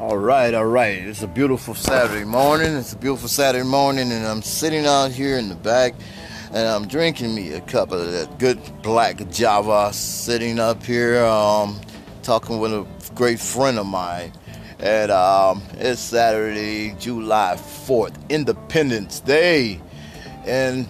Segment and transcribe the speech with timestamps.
[0.00, 0.96] All right, all right.
[0.96, 2.74] It's a beautiful Saturday morning.
[2.74, 5.92] It's a beautiful Saturday morning, and I'm sitting out here in the back,
[6.54, 9.92] and I'm drinking me a cup of that good black Java.
[9.92, 11.78] Sitting up here, um,
[12.22, 14.32] talking with a great friend of mine,
[14.78, 19.82] and um, it's Saturday, July 4th, Independence Day,
[20.46, 20.88] and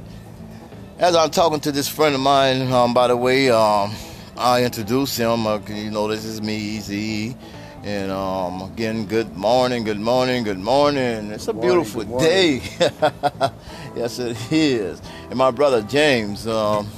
[1.01, 3.93] as I'm talking to this friend of mine, um, by the way, um,
[4.37, 5.49] I introduce him.
[5.49, 7.37] Uh, you know, this is me, Easy.
[7.83, 11.31] And um, again, good morning, good morning, good morning.
[11.31, 12.57] It's a morning, beautiful day.
[13.97, 15.01] yes, it is.
[15.31, 16.89] And my brother James um,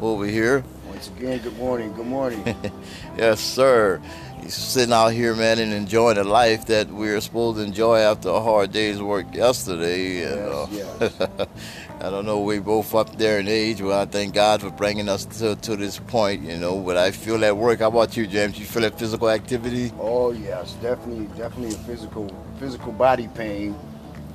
[0.00, 0.64] over here.
[0.88, 2.42] Once again, good morning, good morning.
[3.18, 4.00] Yes, sir.
[4.40, 7.98] He's sitting out here, man, and enjoying the life that we are supposed to enjoy
[7.98, 10.22] after a hard day's work yesterday.
[10.22, 11.48] And, uh, Yes,
[12.02, 13.80] I don't know, we both up there in age.
[13.80, 16.80] Well, I thank God for bringing us to, to this point, you know.
[16.80, 17.78] But I feel that work.
[17.78, 18.58] How about you, James?
[18.58, 19.92] You feel that physical activity?
[20.00, 23.78] oh yes, definitely, definitely a physical, physical body pain,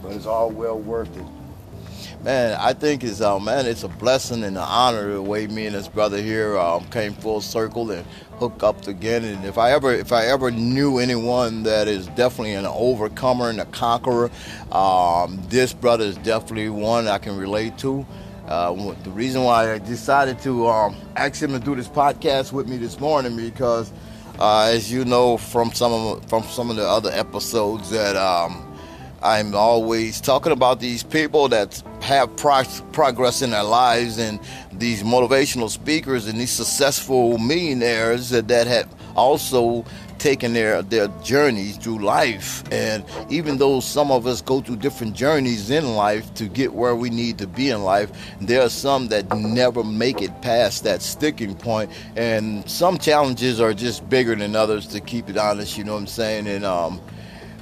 [0.02, 1.26] but it's all well worth it.
[2.23, 5.68] Man, I think it's uh, man, it's a blessing and an honor the way me
[5.68, 8.06] and this brother here um, came full circle and
[8.40, 9.23] hooked up again.
[9.23, 13.62] And if I ever, if I ever knew anyone that is definitely an overcomer and
[13.62, 14.32] a conqueror,
[14.72, 18.06] um, this brother is definitely one I can relate to.
[18.48, 18.73] Uh,
[19.04, 22.78] the reason why I decided to um, ask him to do this podcast with me
[22.78, 23.92] this morning because,
[24.40, 28.16] uh, as you know from some of from some of the other episodes that.
[28.16, 28.64] Um,
[29.23, 32.64] I'm always talking about these people that have pro-
[32.94, 34.40] progress in their lives and
[34.72, 39.86] these motivational speakers and these successful millionaires that, that have also
[40.18, 42.64] taken their, their journeys through life.
[42.72, 46.96] And even though some of us go through different journeys in life to get where
[46.96, 51.02] we need to be in life, there are some that never make it past that
[51.02, 51.92] sticking point.
[52.16, 56.00] And some challenges are just bigger than others, to keep it honest, you know what
[56.00, 56.48] I'm saying?
[56.48, 57.02] And, um,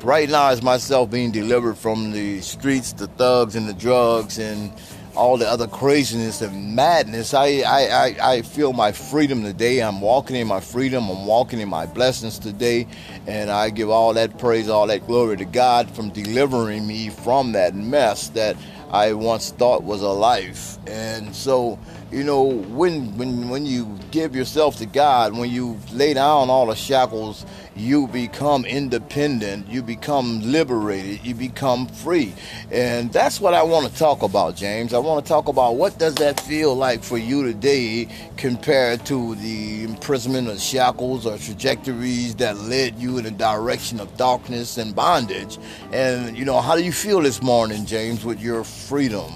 [0.03, 4.71] right now is myself being delivered from the streets, the thugs and the drugs and
[5.15, 7.33] all the other craziness and madness.
[7.33, 9.79] I, I, I, I feel my freedom today.
[9.79, 11.09] I'm walking in my freedom.
[11.09, 12.87] I'm walking in my blessings today.
[13.25, 17.53] And I give all that praise, all that glory to God from delivering me from
[17.53, 18.57] that mess that
[18.91, 20.77] I once thought was a life.
[20.87, 21.79] And so,
[22.11, 26.67] you know, when when when you give yourself to God, when you lay down all
[26.67, 32.33] the shackles, you become independent, you become liberated, you become free.
[32.71, 34.93] And that's what I want to talk about, James.
[34.93, 39.35] I want to talk about what does that feel like for you today compared to
[39.35, 44.95] the imprisonment of shackles or trajectories that led you in a direction of darkness and
[44.95, 45.57] bondage.
[45.91, 49.33] And you know, how do you feel this morning, James, with your freedom?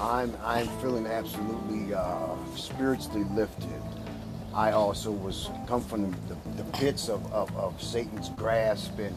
[0.00, 3.68] I'm, I'm feeling absolutely uh, spiritually lifted.
[4.54, 9.16] I also was come from the, the pits of, of, of Satan's grasp and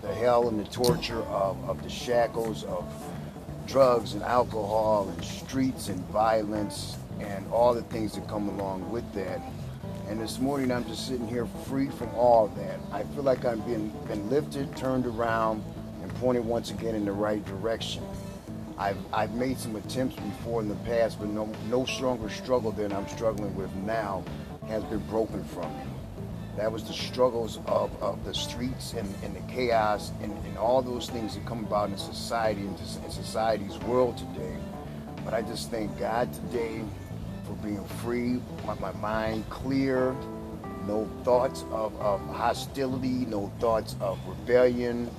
[0.00, 2.84] the hell and the torture of, of the shackles of
[3.66, 9.10] drugs and alcohol and streets and violence and all the things that come along with
[9.12, 9.42] that.
[10.08, 12.80] And this morning I'm just sitting here free from all that.
[12.92, 15.62] I feel like I'm being been lifted, turned around,
[16.02, 18.02] and pointed once again in the right direction.
[18.78, 22.90] I've, I've made some attempts before in the past, but no, no stronger struggle than
[22.90, 24.24] I'm struggling with now
[24.72, 25.84] has been broken from me.
[26.56, 30.80] That was the struggles of, of the streets and, and the chaos and, and all
[30.80, 34.56] those things that come about in society and in society's world today.
[35.26, 36.80] But I just thank God today
[37.46, 40.16] for being free, my, my mind clear,
[40.86, 45.10] no thoughts of, of hostility, no thoughts of rebellion,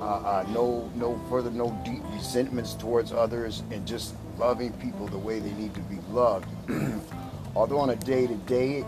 [0.00, 5.18] uh, uh, no no further no deep resentments towards others, and just loving people the
[5.18, 6.46] way they need to be loved.
[7.54, 8.82] Although on a day to day,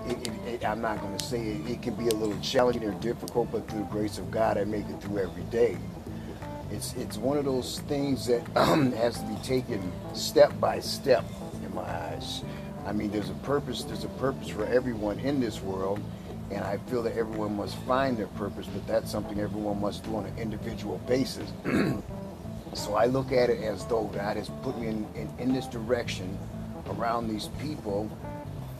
[0.65, 3.69] I'm not going to say it, it can be a little challenging or difficult, but
[3.69, 5.77] through the grace of God, I make it through every day.
[6.71, 8.43] It's it's one of those things that
[8.97, 11.25] has to be taken step by step
[11.63, 12.43] in my eyes.
[12.87, 13.85] I mean, there's a purpose.
[13.85, 16.01] There's a purpose for everyone in this world,
[16.51, 18.67] and I feel that everyone must find their purpose.
[18.67, 21.53] But that's something everyone must do on an individual basis.
[22.73, 25.67] so I look at it as though God has put me in, in, in this
[25.67, 26.39] direction
[26.87, 28.11] around these people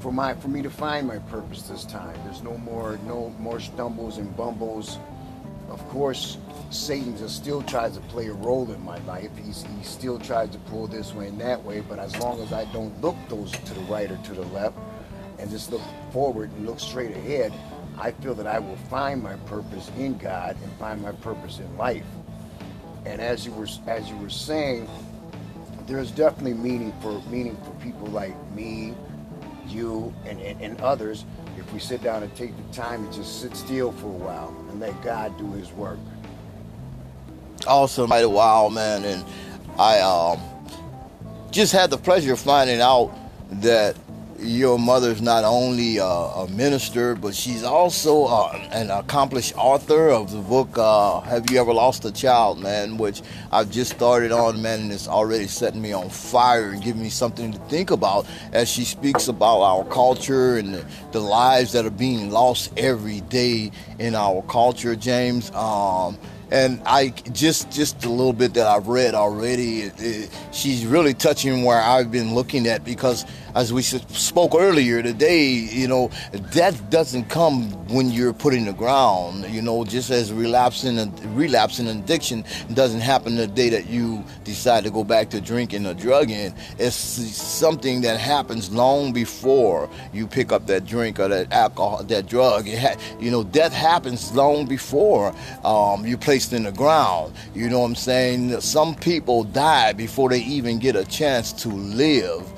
[0.01, 2.17] for my for me to find my purpose this time.
[2.25, 4.99] There's no more no more stumbles and bumbles.
[5.71, 6.39] Of course,
[6.71, 9.31] Satan just still tries to play a role in my life.
[9.43, 12.53] He's, he still tries to pull this way and that way, but as long as
[12.53, 14.77] I don't look those to the right or to the left
[15.39, 15.81] and just look
[16.13, 17.53] forward and look straight ahead,
[17.99, 21.77] I feel that I will find my purpose in God and find my purpose in
[21.77, 22.07] life.
[23.07, 24.89] And as you were as you were saying,
[25.87, 28.95] there's definitely meaning for meaning for people like me,
[29.69, 31.25] you, and, and, and others
[31.59, 34.55] if we sit down and take the time to just sit still for a while
[34.71, 35.99] and let God do His work.
[37.67, 39.25] Awesome, quite a while, man, and
[39.79, 40.41] I um,
[41.51, 43.13] just had the pleasure of finding out
[43.51, 43.97] that
[44.45, 50.31] your mother's not only a, a minister, but she's also uh, an accomplished author of
[50.31, 54.61] the book uh, "Have You Ever Lost a Child?" Man, which I've just started on,
[54.63, 58.27] man, and it's already setting me on fire and giving me something to think about
[58.53, 63.21] as she speaks about our culture and the, the lives that are being lost every
[63.23, 65.51] day in our culture, James.
[65.53, 66.19] Um,
[66.51, 69.83] and I just just a little bit that I've read already.
[69.83, 75.03] It, it, she's really touching where I've been looking at because as we spoke earlier
[75.03, 76.11] today, you know,
[76.51, 79.45] death doesn't come when you're put in the ground.
[79.49, 84.85] You know, just as relapsing and relapsing addiction doesn't happen the day that you decide
[84.85, 86.53] to go back to drinking or drugging.
[86.79, 92.27] It's something that happens long before you pick up that drink or that alcohol, that
[92.27, 92.69] drug.
[92.69, 95.33] Ha- you know, death happens long before
[95.65, 97.35] um, you placed in the ground.
[97.55, 98.61] You know what I'm saying?
[98.61, 102.51] Some people die before they even get a chance to live.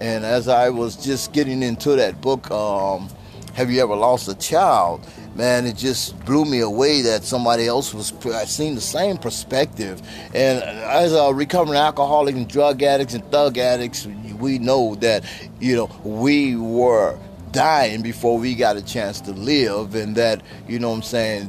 [0.00, 3.08] And as I was just getting into that book, um,
[3.54, 5.06] Have You Ever Lost a Child?
[5.34, 8.12] Man, it just blew me away that somebody else was
[8.46, 10.00] seeing the same perspective.
[10.32, 14.06] And as a recovering alcoholic and drug addicts and thug addicts,
[14.38, 15.24] we know that,
[15.60, 17.18] you know, we were
[17.50, 19.94] dying before we got a chance to live.
[19.94, 21.48] And that, you know what I'm saying,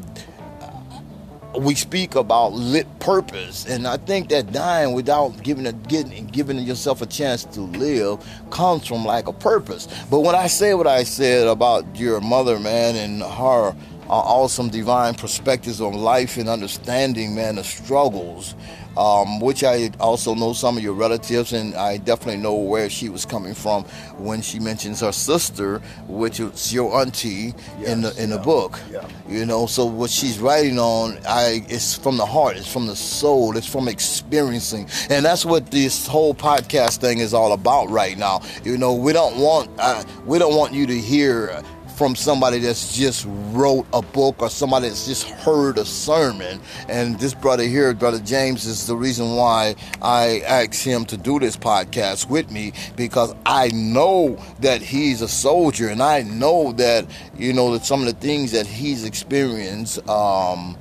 [1.60, 6.60] we speak about lit purpose, and I think that dying without giving a getting giving
[6.60, 9.88] yourself a chance to live comes from like a purpose.
[10.10, 13.75] But when I say what I said about your mother, man, and her
[14.07, 18.56] uh, awesome divine perspectives on life and understanding, man, the struggles
[18.98, 23.10] um, which I also know some of your relatives, and I definitely know where she
[23.10, 23.84] was coming from
[24.18, 28.44] when she mentions her sister, which is your auntie yes, in the in yeah, the
[28.44, 28.80] book.
[28.92, 29.08] Yeah.
[29.28, 32.96] You know, so what she's writing on, I it's from the heart, it's from the
[32.96, 38.18] soul, it's from experiencing, and that's what this whole podcast thing is all about right
[38.18, 38.42] now.
[38.64, 41.62] You know, we don't want uh, we don't want you to hear
[41.96, 46.60] from somebody that's just wrote a book or somebody that's just heard a sermon.
[46.90, 51.40] And this brother here, Brother James, is the reason why I asked him to do
[51.40, 57.06] this podcast with me because I know that he's a soldier and I know that,
[57.38, 60.78] you know, that some of the things that he's experienced, um,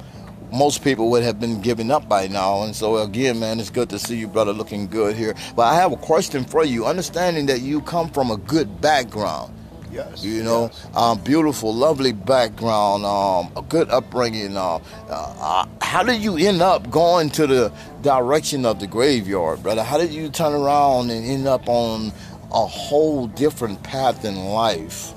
[0.52, 2.62] most people would have been giving up by now.
[2.62, 5.34] And so, again, man, it's good to see you, brother, looking good here.
[5.56, 6.86] But I have a question for you.
[6.86, 9.52] Understanding that you come from a good background,
[9.94, 10.24] Yes.
[10.24, 10.86] You know, yes.
[10.94, 14.56] Um, beautiful, lovely background, um, a good upbringing.
[14.56, 19.84] Uh, uh, how did you end up going to the direction of the graveyard, brother?
[19.84, 22.12] How did you turn around and end up on
[22.50, 25.12] a whole different path in life?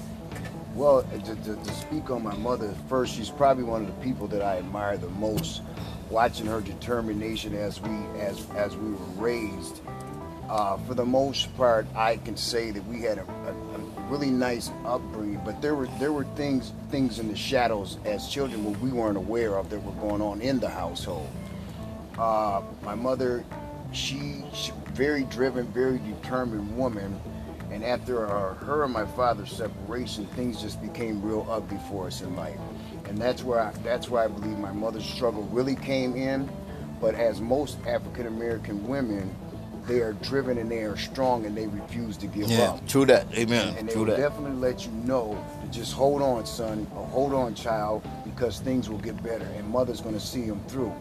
[0.76, 4.28] Well, to, to, to speak on my mother first, she's probably one of the people
[4.28, 5.64] that I admire the most.
[6.12, 7.90] Watching her determination as we
[8.22, 9.82] as as we were raised,
[10.50, 13.67] uh, for the most part, I can say that we had a, a, a
[14.10, 18.64] really nice upbringing, but there were there were things things in the shadows as children
[18.64, 21.30] that we weren't aware of that were going on in the household.
[22.18, 23.44] Uh, my mother,
[23.92, 27.20] she, she very driven, very determined woman,
[27.72, 32.22] and after her, her and my father's separation, things just became real ugly for us
[32.22, 32.58] in life,
[33.06, 36.50] and that's where I, that's where I believe my mother's struggle really came in.
[37.00, 39.36] But as most African American women,
[39.88, 42.88] they are driven and they are strong and they refuse to give yeah, up.
[42.88, 43.26] True that.
[43.34, 43.70] Amen.
[43.70, 44.18] And, and they true will that.
[44.18, 48.90] definitely let you know to just hold on, son, or hold on, child, because things
[48.90, 50.94] will get better and mother's going to see them through.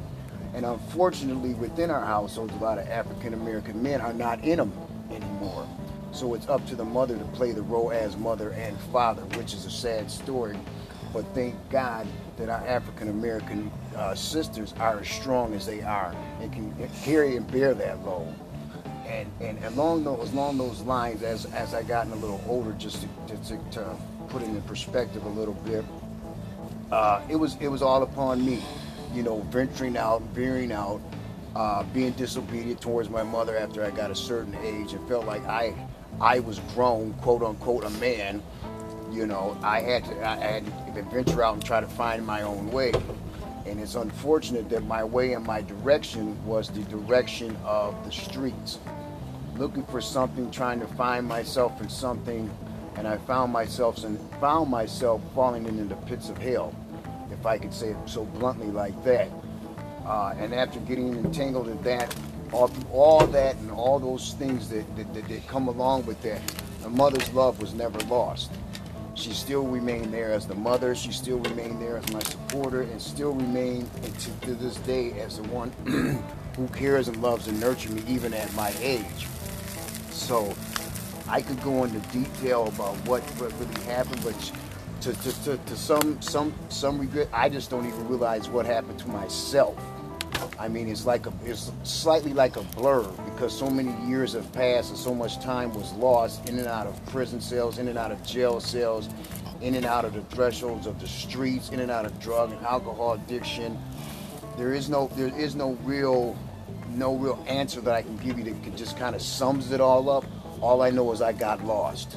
[0.55, 4.73] And unfortunately, within our households, a lot of African American men are not in them
[5.11, 5.69] anymore.
[6.13, 9.53] So it's up to the mother to play the role as mother and father, which
[9.53, 10.57] is a sad story.
[11.13, 12.07] But thank God
[12.39, 17.37] that our African American uh, sisters are as strong as they are and can carry
[17.37, 18.35] and bear that load
[19.07, 23.07] and, and along those along those lines, as as I gotten a little older, just
[23.29, 23.97] to, to, to
[24.29, 25.85] put it in perspective a little bit,
[26.91, 28.63] uh, it was it was all upon me,
[29.15, 31.01] you know, venturing out, veering out,
[31.55, 35.45] uh, being disobedient towards my mother after I got a certain age, and felt like
[35.47, 35.75] I
[36.21, 38.43] I was grown, quote unquote, a man.
[39.11, 42.43] You know, I had to I had to venture out and try to find my
[42.43, 42.93] own way.
[43.67, 48.79] And it's unfortunate that my way and my direction was the direction of the streets
[49.57, 52.51] looking for something, trying to find myself in something,
[52.97, 54.05] and I found myself
[54.41, 56.75] found myself falling into the pits of hell,
[57.31, 59.29] if I could say it so bluntly like that.
[60.05, 62.15] Uh, and after getting entangled in that,
[62.53, 66.41] all, all that and all those things that, that, that, that come along with that,
[66.83, 68.53] my mother's love was never lost.
[69.27, 70.95] She still remained there as the mother.
[70.95, 73.91] She still remained there as my supporter, and still remain
[74.21, 75.71] to, to this day as the one
[76.57, 79.27] who cares and loves and nurtures me, even at my age.
[80.11, 80.55] So
[81.29, 84.53] I could go into detail about what, what really happened, but
[85.01, 89.01] to, to, to, to some some some regret, I just don't even realize what happened
[89.01, 89.77] to myself.
[90.59, 93.03] I mean, it's like a, it's slightly like a blur
[93.35, 96.87] because so many years have passed and so much time was lost in and out
[96.87, 99.11] of prison cells, in and out of jail cells,
[99.61, 102.65] in and out of the thresholds of the streets, in and out of drug and
[102.65, 103.79] alcohol addiction.
[104.57, 106.37] There is no, there is no real,
[106.89, 110.09] no real answer that I can give you that just kind of sums it all
[110.09, 110.25] up.
[110.63, 112.17] All I know is I got lost.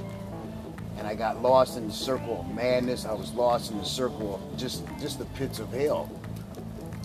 [0.97, 3.05] And I got lost in the circle of madness.
[3.05, 6.09] I was lost in the circle of just, just the pits of hell.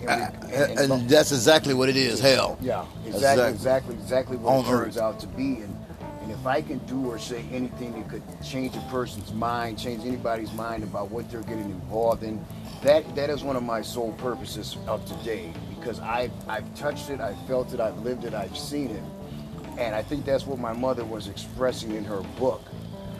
[0.01, 2.57] Uh, and, and, and, that's exactly what it is, hell.
[2.61, 5.03] Yeah, exactly, exactly, exactly what it turns earth.
[5.03, 5.61] out to be.
[5.61, 5.75] And
[6.25, 10.03] and if I can do or say anything that could change a person's mind, change
[10.05, 12.43] anybody's mind about what they're getting involved in,
[12.81, 15.53] that that is one of my sole purposes of today.
[15.69, 19.03] Because I I've touched it, I've felt it, I've lived it, I've seen it,
[19.77, 22.63] and I think that's what my mother was expressing in her book.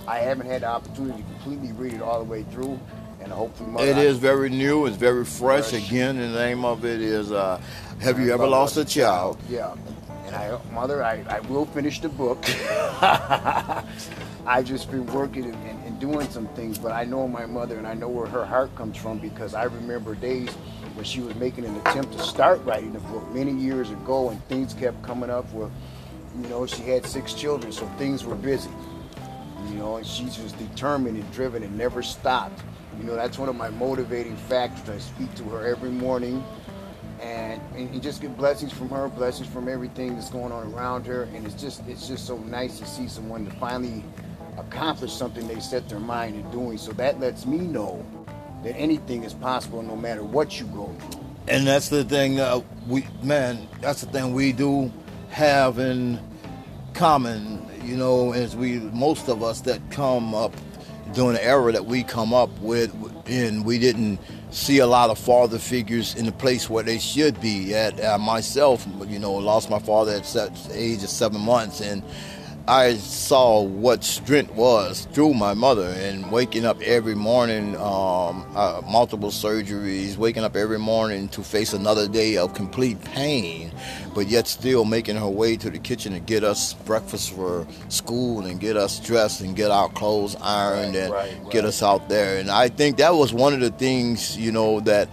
[0.08, 2.80] I haven't had the opportunity to completely read it all the way through,
[3.26, 5.72] and hopefully mother, it is very new it's very fresh.
[5.72, 5.88] fresh.
[5.88, 7.60] again the name of it is uh,
[8.00, 9.76] have you ever lost a child yeah
[10.28, 12.38] and i mother i, I will finish the book
[14.46, 17.88] i've just been working and, and, doing some things but i know my mother and
[17.88, 20.52] i know where her heart comes from because i remember days
[20.94, 24.44] when she was making an attempt to start writing the book many years ago and
[24.48, 25.72] things kept coming up with
[26.40, 28.70] you know she had six children so things were busy
[29.70, 32.62] you know and she was determined and driven and never stopped
[32.98, 34.90] you know, that's one of my motivating factors.
[34.90, 36.44] I speak to her every morning
[37.22, 41.24] and, and, just get blessings from her, blessings from everything that's going on around her.
[41.34, 44.04] And it's just it's just so nice to see someone to finally
[44.58, 46.78] accomplish something they set their mind to doing.
[46.78, 48.06] So that lets me know
[48.64, 51.22] that anything is possible no matter what you go through.
[51.48, 54.92] And that's the thing, uh, we man, that's the thing we do
[55.30, 56.20] have in
[56.94, 57.66] common.
[57.84, 60.54] You know, as we most of us that come up
[61.16, 62.94] during the era that we come up with,
[63.26, 64.20] and we didn't
[64.52, 67.74] see a lot of father figures in the place where they should be.
[67.74, 72.04] At uh, myself, you know, lost my father at the age of seven months, and
[72.68, 78.82] I saw what strength was through my mother and waking up every morning, um, uh,
[78.90, 83.72] multiple surgeries, waking up every morning to face another day of complete pain,
[84.16, 88.44] but yet still making her way to the kitchen to get us breakfast for school
[88.48, 91.52] and get us dressed and get our clothes ironed and right, right.
[91.52, 92.40] get us out there.
[92.40, 95.08] And I think that was one of the things, you know, that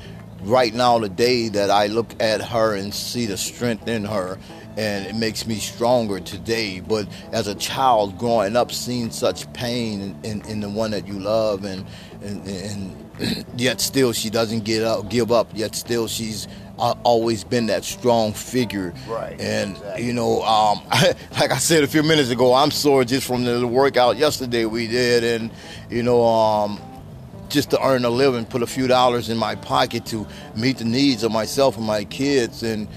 [0.45, 4.39] right now today that I look at her and see the strength in her
[4.76, 6.81] and it makes me stronger today.
[6.81, 11.07] But as a child growing up, seeing such pain in, in, in the one that
[11.07, 11.87] you love, and
[12.23, 15.49] and, and yet still she doesn't get up, give up.
[15.55, 16.49] Yet still she's
[16.79, 18.95] uh, always been that strong figure.
[19.07, 19.41] Right.
[19.41, 20.07] And exactly.
[20.07, 20.81] you know, um,
[21.38, 24.87] like I said a few minutes ago, I'm sore just from the workout yesterday we
[24.87, 25.50] did, and
[25.91, 26.81] you know, um,
[27.49, 30.26] just to earn a living, put a few dollars in my pocket to
[30.57, 32.88] meet the needs of myself and my kids, and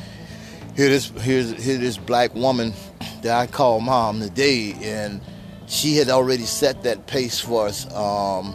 [0.75, 2.73] here this here's here this black woman
[3.21, 5.21] that I call mom today, and
[5.67, 7.91] she had already set that pace for us.
[7.93, 8.53] Um,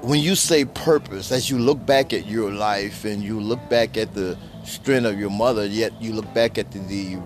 [0.00, 3.96] when you say purpose, as you look back at your life and you look back
[3.96, 7.16] at the strength of your mother, yet you look back at the, the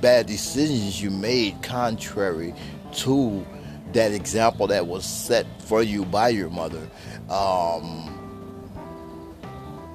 [0.00, 2.54] bad decisions you made contrary
[2.92, 3.44] to
[3.92, 6.88] that example that was set for you by your mother.
[7.30, 8.12] Um,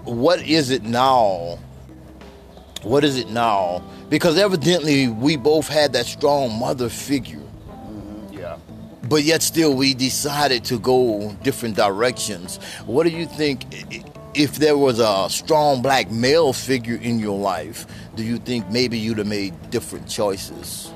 [0.03, 1.59] what is it now
[2.83, 3.83] what is it now?
[4.09, 7.37] Because evidently we both had that strong mother figure.
[7.37, 8.57] Mm-hmm, yeah.
[9.03, 12.57] But yet still we decided to go different directions.
[12.85, 13.65] What do you think
[14.33, 17.85] if there was a strong black male figure in your life,
[18.15, 20.91] do you think maybe you'd have made different choices?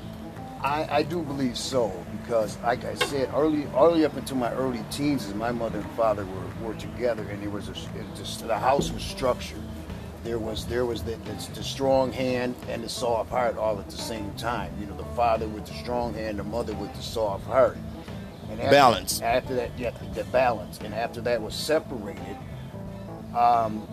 [0.62, 4.82] I, I do believe so because, like I said, early, early up into my early
[4.90, 8.58] teens, my mother and father were, were together, and it was, a, it was the
[8.58, 9.62] house was structured
[10.26, 13.88] there was there was the, the, the, strong hand and the soft heart all at
[13.88, 14.72] the same time.
[14.80, 17.78] You know, the father with the strong hand, the mother with the soft heart.
[18.50, 19.20] And after, balance.
[19.20, 20.78] After that, yeah, the balance.
[20.78, 22.36] And after that was separated,
[23.36, 23.86] um,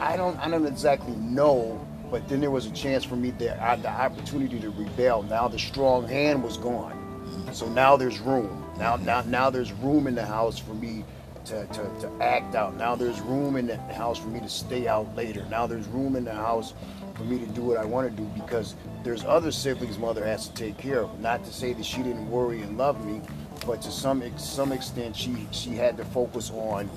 [0.00, 3.56] I don't I don't exactly know, but then there was a chance for me there.
[3.60, 5.22] I had the opportunity to rebel.
[5.22, 8.64] Now the strong hand was gone, so now there's room.
[8.78, 11.04] Now now now there's room in the house for me
[11.46, 12.76] to, to, to act out.
[12.76, 15.44] Now there's room in the house for me to stay out later.
[15.48, 16.74] Now there's room in the house
[17.14, 18.74] for me to do what I want to do because
[19.04, 21.20] there's other siblings mother has to take care of.
[21.20, 23.22] Not to say that she didn't worry and love me,
[23.64, 26.90] but to some some extent, she she had to focus on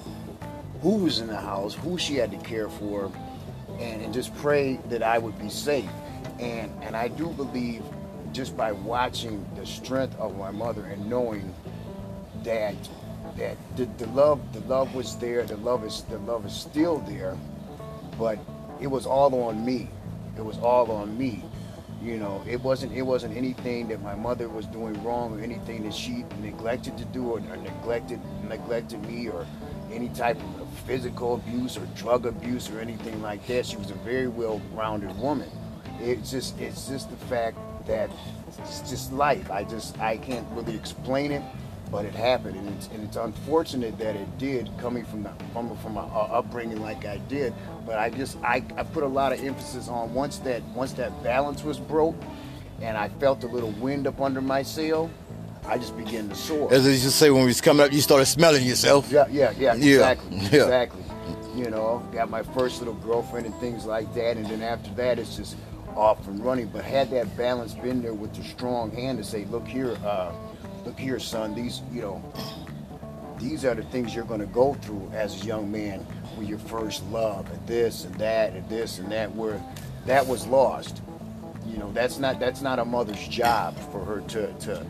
[0.82, 3.12] who was in the house, who she had to care for,
[3.80, 5.90] and, and just pray that I would be safe.
[6.40, 7.84] And and I do believe
[8.32, 11.54] just by watching the strength of my mother and knowing
[12.44, 12.76] that
[13.40, 17.00] that the, the love the love was there, the love is the love is still
[17.00, 17.38] there,
[18.18, 18.38] but
[18.80, 19.90] it was all on me.
[20.38, 21.44] It was all on me.
[22.02, 25.84] You know, it wasn't it wasn't anything that my mother was doing wrong or anything
[25.84, 29.46] that she neglected to do or, or neglected neglected me or
[29.92, 33.66] any type of physical abuse or drug abuse or anything like that.
[33.66, 35.50] She was a very well-rounded woman.
[36.00, 38.10] It's just it's just the fact that
[38.60, 39.52] it's just life.
[39.52, 41.42] I just I can't really explain it,
[41.92, 45.76] but it happened, and it's, and it's unfortunate that it did, coming from the, from
[45.78, 47.54] from my upbringing like I did.
[47.86, 51.24] But I just I, I put a lot of emphasis on once that once that
[51.24, 52.16] balance was broke,
[52.82, 55.10] and I felt a little wind up under my sail.
[55.66, 56.72] I just began to soar.
[56.74, 59.12] As they used to say when we was coming up, you started smelling yourself.
[59.12, 60.44] Yeah, yeah, yeah, Yeah, exactly, yeah.
[60.46, 61.04] exactly.
[61.56, 65.20] You know, got my first little girlfriend and things like that, and then after that,
[65.20, 65.58] it's just
[65.96, 66.68] off and running.
[66.68, 70.32] But had that balance been there with the strong hand to say, look here, uh,
[70.86, 72.34] look here, son, these, you know,
[73.40, 76.06] these are the things you're going to go through as a young man
[76.38, 79.62] with your first love, and this and that, and this and that, where
[80.06, 81.02] that was lost.
[81.66, 84.86] You know, that's not that's not a mother's job for her to to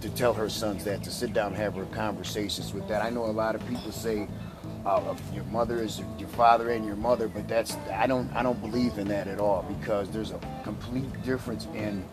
[0.00, 3.02] to tell her sons that, to sit down and have her conversations with that.
[3.02, 4.28] I know a lot of people say
[4.84, 8.60] uh, your mother is your father and your mother, but that's I don't I don't
[8.60, 12.04] believe in that at all because there's a complete difference in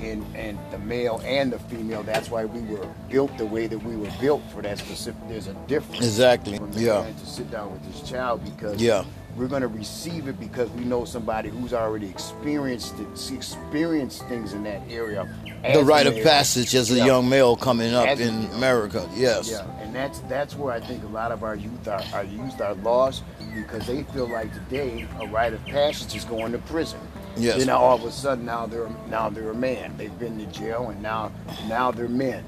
[0.00, 2.02] in in the male and the female.
[2.02, 5.20] That's why we were built the way that we were built for that specific.
[5.28, 6.04] There's a difference.
[6.04, 7.06] Exactly, yeah.
[7.18, 9.04] to sit down with his child because Yeah.
[9.36, 14.52] we're going to receive it because we know somebody who's already experienced it, experienced things
[14.52, 15.28] in that area.
[15.72, 17.06] The rite of passage as a Yeah.
[17.06, 19.08] young male coming up As in America.
[19.14, 19.50] Yes.
[19.50, 22.60] Yeah, and that's that's where I think a lot of our youth are our youth
[22.60, 27.00] are lost because they feel like today a rite of passage is going to prison.
[27.36, 27.58] Yes.
[27.58, 29.94] Then all of a sudden now they're now they're a man.
[29.96, 31.32] They've been to jail and now
[31.68, 32.44] now they're men.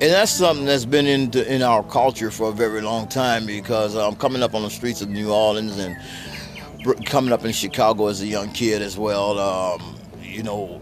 [0.00, 3.94] And that's something that's been in in our culture for a very long time because
[3.94, 5.96] I'm coming up on the streets of New Orleans and
[6.82, 9.38] br- coming up in Chicago as a young kid as well.
[9.38, 9.96] Um,
[10.32, 10.80] you know,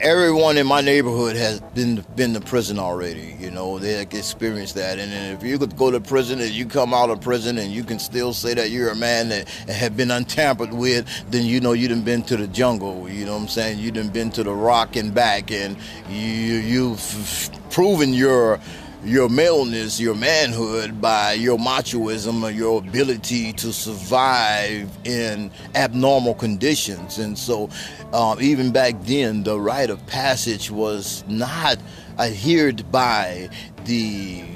[0.00, 3.36] everyone in my neighborhood has been been to prison already.
[3.40, 4.98] You know, they experienced that.
[4.98, 7.82] And if you could go to prison and you come out of prison and you
[7.82, 11.72] can still say that you're a man that have been untampered with, then you know
[11.72, 13.08] you done been to the jungle.
[13.08, 13.80] You know what I'm saying?
[13.80, 15.76] You done been to the rock and back, and
[16.08, 18.60] you you've proven your
[19.06, 27.18] your maleness, your manhood by your machoism or your ability to survive in abnormal conditions.
[27.18, 27.70] And so,
[28.12, 31.78] um, even back then, the rite of passage was not
[32.18, 33.48] adhered by
[33.84, 34.55] the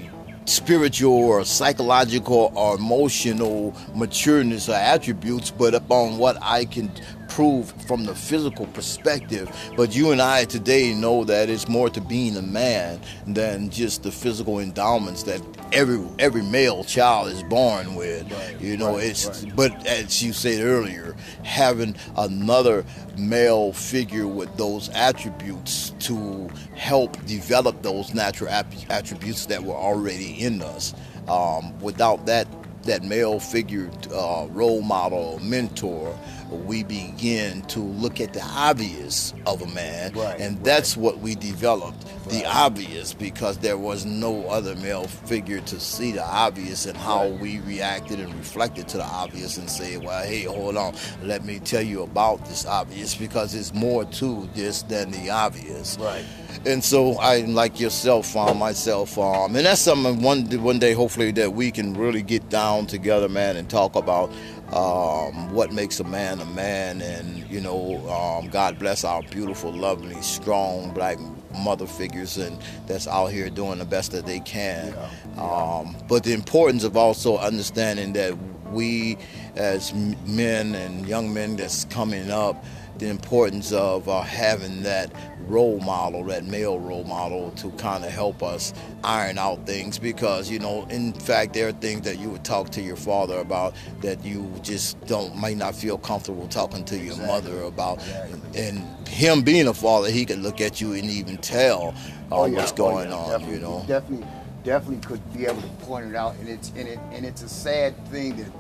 [0.50, 6.90] spiritual or psychological or emotional matureness or attributes, but upon what I can
[7.28, 9.48] prove from the physical perspective.
[9.76, 14.02] But you and I today know that it's more to being a man than just
[14.02, 15.40] the physical endowments that
[15.72, 18.30] every every male child is born with.
[18.30, 19.56] Right, you know, right, it's right.
[19.56, 22.84] but as you said earlier, having another
[23.16, 30.32] male figure with those attributes to help develop those natural ap- attributes that were already
[30.42, 30.94] in us.
[31.28, 32.48] Um, without that
[32.84, 36.18] that male figure, uh, role model, mentor,
[36.50, 40.64] we begin to look at the obvious of a man, Right, and right.
[40.64, 42.06] that's what we developed.
[42.28, 47.28] The obvious, because there was no other male figure to see the obvious and how
[47.28, 51.58] we reacted and reflected to the obvious and say, well, hey, hold on, let me
[51.58, 55.96] tell you about this obvious because it's more to this than the obvious.
[55.98, 56.24] Right.
[56.66, 61.30] And so I, like yourself, um, myself, um, and that's something one one day, hopefully,
[61.32, 64.30] that we can really get down together, man, and talk about
[64.72, 67.00] um, what makes a man a man.
[67.00, 71.18] And you know, um, God bless our beautiful, lovely, strong black
[71.64, 74.94] mother figures, and that's out here doing the best that they can.
[75.36, 78.36] Um, but the importance of also understanding that
[78.70, 79.18] we,
[79.56, 79.92] as
[80.26, 82.64] men and young men that's coming up,
[83.00, 85.10] the importance of uh, having that
[85.48, 89.98] role model, that male role model, to kind of help us iron out things.
[89.98, 93.38] Because you know, in fact, there are things that you would talk to your father
[93.38, 97.26] about that you just don't might not feel comfortable talking to your Exactly.
[97.26, 97.98] mother about.
[97.98, 98.60] Exactly.
[98.62, 101.94] And him being a father, he could look at you and even tell
[102.30, 102.58] uh, Oh, yeah.
[102.58, 103.16] what's Oh, going yeah.
[103.16, 103.30] on.
[103.30, 103.84] Definitely, You know.
[103.88, 104.26] definitely,
[104.62, 107.48] definitely could be able to point it out, and it's and it and it's a
[107.48, 108.52] sad thing that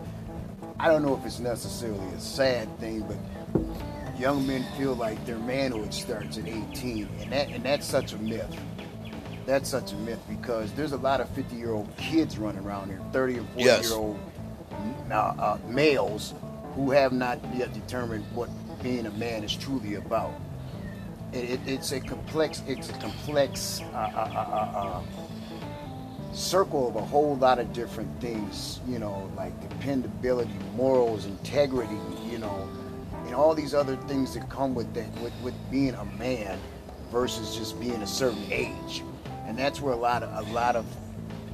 [0.80, 3.18] I don't know if it's necessarily a sad thing, but
[4.20, 8.18] young men feel like their manhood starts at 18, and that and that's such a
[8.18, 8.54] myth.
[9.46, 12.88] that's such a myth because there's a lot of 50 year old kids running around
[12.90, 13.84] here, 30 and 40 Yes.
[13.88, 14.18] year old
[15.10, 16.34] uh, uh, males
[16.74, 18.48] who have not yet determined what
[18.82, 20.32] being a man is truly about.
[21.32, 24.00] It, it, it's a complex, it's a complex uh, uh,
[24.34, 25.02] uh, uh, uh,
[26.32, 31.98] circle of a whole lot of different things, you know, like dependability, morals, integrity,
[32.30, 32.68] you know,
[33.30, 36.58] and all these other things that come with that, with, with being a man
[37.12, 39.04] versus just being a certain age.
[39.46, 40.84] And that's where a lot of a lot of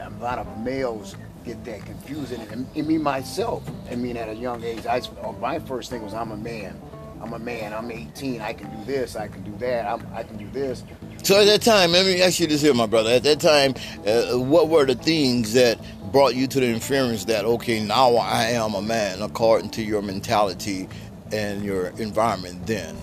[0.00, 2.32] a lot of males get that confused.
[2.32, 5.90] And, and, and me myself, I mean, at a young age, I oh, my first
[5.90, 6.80] thing was I'm a man.
[7.20, 7.74] I'm a man.
[7.74, 8.40] I'm 18.
[8.40, 9.14] I can do this.
[9.14, 9.86] I can do that.
[9.86, 10.82] I'm, I can do this.
[11.24, 13.10] So at that time, let me ask you this here, my brother.
[13.10, 13.74] At that time,
[14.06, 15.78] uh, what were the things that
[16.12, 20.02] brought you to the inference that okay, now I am a man according to your
[20.02, 20.88] mentality
[21.32, 22.96] and your environment then?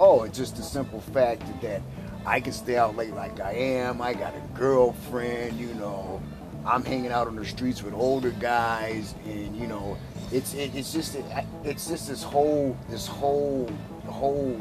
[0.00, 1.82] Oh, it's just the simple fact that
[2.24, 4.00] I can stay out late like I am.
[4.00, 6.22] I got a girlfriend, you know.
[6.64, 9.96] I'm hanging out on the streets with older guys, and you know,
[10.30, 11.24] it's it, it's just it,
[11.64, 13.70] it's just this whole this whole
[14.06, 14.60] whole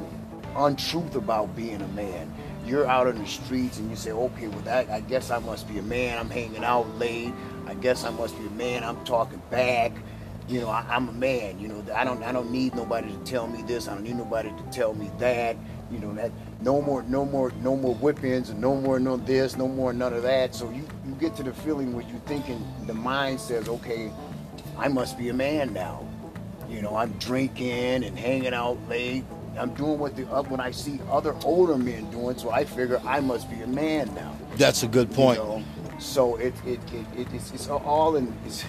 [0.55, 2.33] untruth about being a man.
[2.65, 5.67] You're out on the streets and you say, okay, well that I guess I must
[5.67, 6.17] be a man.
[6.17, 7.33] I'm hanging out late.
[7.65, 8.83] I guess I must be a man.
[8.83, 9.91] I'm talking back.
[10.47, 11.59] You know, I, I'm a man.
[11.59, 13.87] You know, I don't I don't need nobody to tell me this.
[13.87, 15.57] I don't need nobody to tell me that.
[15.91, 16.31] You know that
[16.61, 20.13] no more no more no more whippings and no more no this no more none
[20.13, 20.55] of that.
[20.55, 24.11] So you you get to the feeling where you thinking the mind says, okay,
[24.77, 26.07] I must be a man now.
[26.69, 29.23] You know, I'm drinking and hanging out late.
[29.57, 33.01] I'm doing what the uh, when I see other older men doing, so I figure
[33.05, 34.35] I must be a man now.
[34.55, 35.39] That's a good point.
[35.39, 35.63] You know?
[35.99, 38.33] So it it, it, it it's, it's all in.
[38.45, 38.63] It's,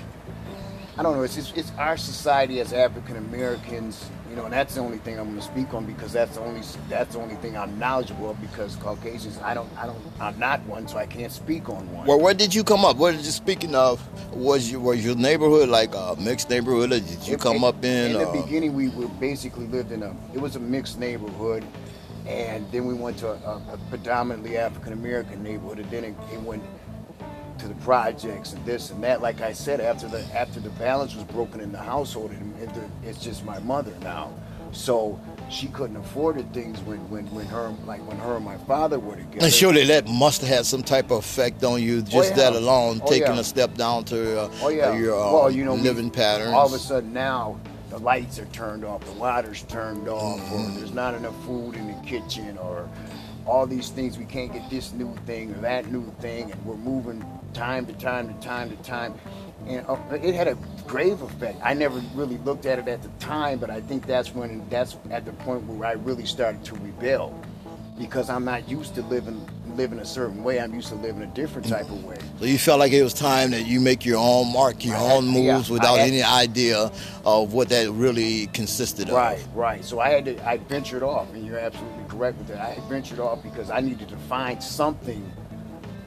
[0.98, 1.22] I don't know.
[1.22, 5.16] It's, it's it's our society as African Americans, you know, and that's the only thing
[5.16, 8.30] I'm going to speak on because that's the only that's the only thing I'm knowledgeable
[8.30, 8.40] of.
[8.40, 12.04] Because Caucasians, I don't I don't I'm not one, so I can't speak on one.
[12.08, 12.96] Well, where did you come up?
[12.96, 14.02] What did you speaking of?
[14.34, 17.64] Was you was your neighborhood like a mixed neighborhood, or did you It- come it-
[17.64, 18.10] up in?
[18.10, 20.12] In the uh, beginning, we were basically lived in a.
[20.34, 21.64] It was a mixed neighborhood,
[22.26, 26.42] and then we went to a, a predominantly African American neighborhood, and then it, it
[26.42, 26.64] went
[27.58, 29.20] to the projects and this and that.
[29.20, 32.74] Like I said, after the after the balance was broken in the household, and, and
[32.74, 34.32] the, it's just my mother now.
[34.72, 35.18] So
[35.50, 38.98] she couldn't afford the things when, when, when her like when her and my father
[38.98, 39.46] were together.
[39.46, 42.02] And surely that must have had some type of effect on you.
[42.02, 42.50] Just yeah.
[42.50, 43.40] that alone, Oh, taking yeah.
[43.40, 44.90] a step down to uh, Oh yeah.
[44.90, 46.52] uh, your uh, well, you know, we- living patterns.
[46.52, 50.54] All of a sudden now, the lights are turned off, the water's turned off, Mm-hmm.
[50.54, 52.86] or there's not enough food in the kitchen, or
[53.48, 54.18] all these things.
[54.18, 57.92] We can't get this new thing or that new thing, and we're moving time to
[57.94, 59.14] time to time to time.
[59.66, 60.56] And uh, it had a
[60.86, 61.58] grave effect.
[61.62, 64.96] I never really looked at it at the time, but I think that's when that's
[65.10, 67.34] at the point where I really started to rebel
[67.98, 69.44] because I'm not used to living
[69.78, 70.60] living in a certain way.
[70.60, 72.18] I'm used to living a different type of way.
[72.38, 75.12] So you felt like it was time that you make your own mark, your I
[75.14, 76.90] own yeah, moves I without had- any idea
[77.24, 79.46] of what that really consisted Right, of.
[79.56, 79.68] right.
[79.76, 79.84] Right.
[79.84, 82.60] So I had to, I ventured off, and you're absolutely correct with that.
[82.60, 85.24] I ventured off because I needed to find something,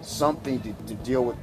[0.01, 1.37] something to, to deal with.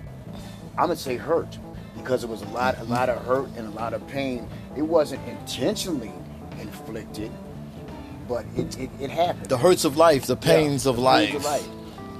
[0.76, 1.58] I'm gonna say hurt,
[1.96, 4.48] because it was a lot, a lot of hurt and a lot of pain.
[4.76, 6.12] It wasn't intentionally
[6.60, 7.30] inflicted,
[8.28, 9.46] but it, it, it happened.
[9.46, 10.54] The hurts of life, the Yeah,
[10.90, 11.30] of the life.
[11.30, 11.66] pains of life.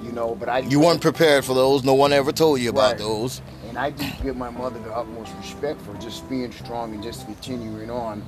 [0.02, 1.84] You know, but I You weren't prepared for those.
[1.84, 2.98] No one ever told you about Right.
[2.98, 3.42] those.
[3.68, 7.26] And I do give my mother the utmost respect for just being strong and just
[7.26, 8.24] continuing on.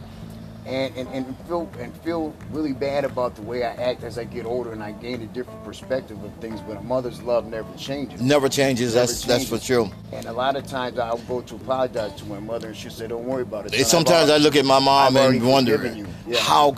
[0.66, 4.24] And, and, and feel and feel really bad about the way I act as I
[4.24, 6.61] get older and I gain a different perspective of things.
[6.61, 8.20] But a mother's love never changes.
[8.20, 8.94] Never changes.
[8.94, 9.64] Never that's that's for changes.
[9.64, 9.90] sure.
[10.12, 13.06] And a lot of times I'll go to apologize to my mother and she'll say,
[13.09, 13.85] "Don't worry about it." Son.
[13.87, 15.83] Sometimes I look at my mom and wonder.
[16.26, 16.38] Yeah.
[16.40, 16.76] how.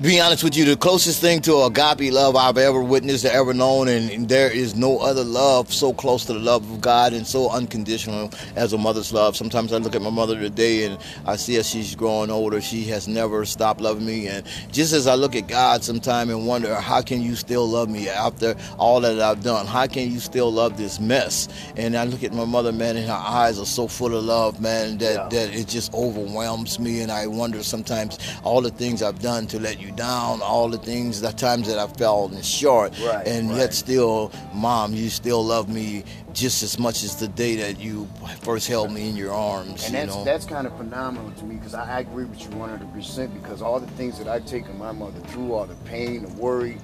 [0.00, 3.52] Be honest with you, the closest thing to agape love I've ever witnessed or ever
[3.52, 7.12] known, and, and there is no other love so close to the love of God
[7.14, 9.36] and so unconditional as a mother's love.
[9.36, 12.84] Sometimes I look at my mother today and I see as she's growing older, she
[12.84, 14.28] has never stopped loving me.
[14.28, 17.90] And just as I look at God sometimes and wonder, how can you still love
[17.90, 19.66] me after all that I've done?
[19.66, 21.48] How can you still love this mess?
[21.76, 24.60] And I look at my mother, man, and her eyes are so full of love,
[24.60, 25.28] man, that, Yeah.
[25.30, 27.00] that it just overwhelms me.
[27.00, 30.78] And I wonder sometimes all the things I've done to let you down, all the
[30.78, 33.58] things, the times that I fell short, Right, and right.
[33.58, 38.08] yet still, mom, you still love me just as much as the day that you
[38.42, 39.84] first held me in your arms.
[39.84, 40.24] And you that's know?
[40.24, 43.62] that's kind of phenomenal to me because I, I agree with you 100 percent because
[43.62, 46.78] all the things that I've taken my mother through, all the pain, the worry,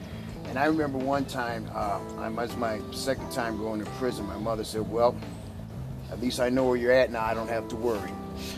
[0.47, 4.27] and I remember one time, uh, I was my second time going to prison.
[4.27, 5.17] My mother said, "Well,
[6.11, 7.25] at least I know where you're at now.
[7.25, 8.11] I don't have to worry."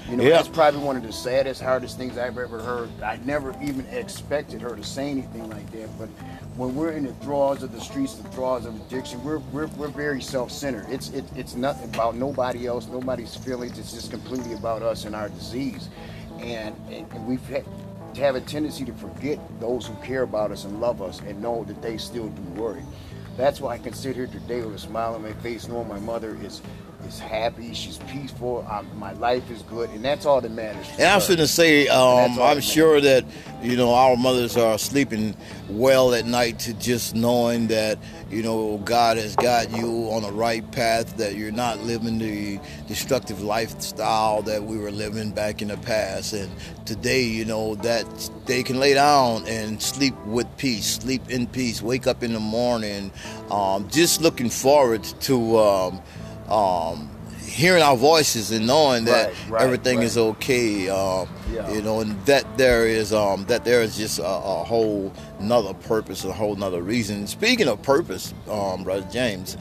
[0.09, 0.31] You know, Yeah.
[0.31, 2.89] that's probably one of the saddest, hardest things I've ever heard.
[3.03, 5.89] I never even expected her to say anything like that.
[5.99, 6.09] But
[6.57, 9.89] when we're in the throes of the streets, the throes of addiction, we're we're, we're
[9.89, 10.87] very self-centered.
[10.91, 13.79] It's it, it's nothing about nobody else, nobody's feelings.
[13.79, 15.89] It's just completely about us and our disease.
[16.39, 17.65] And, and, and we've had,
[18.19, 21.65] have a tendency to forget those who care about us and love us and know
[21.65, 22.83] that they still do worry.
[23.37, 25.99] That's why I can sit here today with a smile on my face, knowing my
[25.99, 26.63] mother is
[27.07, 30.87] is happy, she's peaceful, um, my life is good, and that's all that matters.
[30.99, 31.37] And I was her.
[31.37, 33.25] going to say, um, I'm that sure that
[33.63, 35.37] you know our mothers are sleeping
[35.69, 37.99] well at night to just knowing that
[38.31, 42.59] you know God has got you on the right path, that you're not living the
[42.89, 46.33] destructive lifestyle that we were living back in the past.
[46.33, 46.51] And
[46.85, 48.07] today, you know that
[48.47, 52.41] they can lay down and sleep with peace, sleep in peace, wake up in the
[52.41, 53.13] morning,
[53.51, 55.59] um, just looking forward to.
[55.59, 56.03] Um,
[56.49, 57.11] um,
[57.45, 60.07] hearing our voices and knowing that Right, right, everything right.
[60.07, 61.71] is okay um, Yeah.
[61.73, 65.73] you know and that there is um, that there is just a, a whole another
[65.75, 69.57] purpose a whole nother reason speaking of purpose um, brother james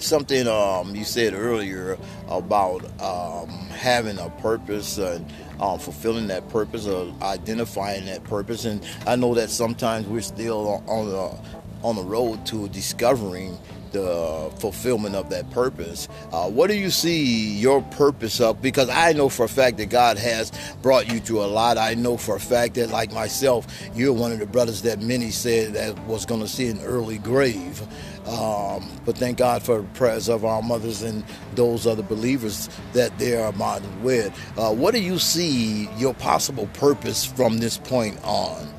[0.00, 1.96] something um, you said earlier
[2.28, 5.24] about um, having a purpose and
[5.60, 10.82] um, fulfilling that purpose or identifying that purpose and i know that sometimes we're still
[10.86, 11.38] on the
[11.84, 13.58] on the road to discovering
[13.92, 16.08] the fulfillment of that purpose.
[16.32, 18.60] Uh, what do you see your purpose of?
[18.60, 20.50] Because I know for a fact that God has
[20.82, 21.78] brought you through a lot.
[21.78, 25.30] I know for a fact that, like myself, you're one of the brothers that many
[25.30, 27.80] said that was going to see an early grave.
[28.26, 31.22] Um, but thank God for the prayers of our mothers and
[31.54, 34.32] those other believers that they are modeled with.
[34.58, 38.74] Uh, what do you see your possible purpose from this point on?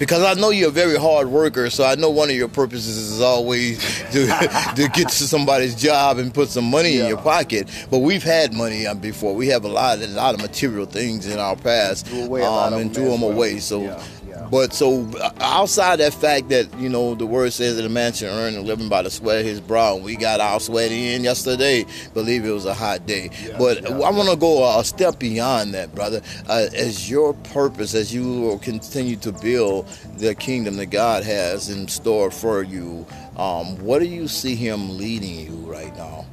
[0.00, 2.96] Because I know you're a very hard worker, so I know one of your purposes
[2.96, 3.78] is always
[4.12, 4.26] to,
[4.76, 7.68] to get to somebody's job and put some money in your pocket.
[7.90, 9.34] But we've had money um, before.
[9.34, 12.44] We have a lot, a lot of material things in our past, Threw away a
[12.50, 13.32] lot of and threw them well.
[13.32, 13.58] away.
[13.58, 14.02] So, Yeah, yeah.
[14.50, 15.08] But so
[15.40, 18.60] outside that fact that you know the word says that a man should earn a
[18.60, 19.96] living by the sweat of his brow.
[19.96, 21.86] We got our sweat in yesterday.
[22.14, 23.30] Believe it was a hot day.
[23.42, 26.20] Yeah, but yeah, I want to go a step beyond that, brother.
[26.48, 29.86] Uh, as your purpose, as you will continue to build
[30.16, 34.98] the kingdom that God has in store for you, um, what do you see Him
[34.98, 36.26] leading you right now?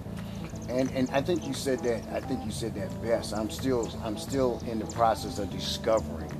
[0.69, 2.03] And and I think you said that.
[2.11, 3.33] I think you said that best.
[3.33, 6.31] I'm still I'm still in the process of discovering,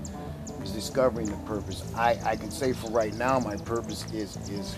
[0.67, 1.84] is discovering the purpose.
[1.95, 4.75] I I can say for right now, my purpose is is